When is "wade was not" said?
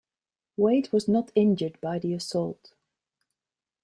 0.57-1.29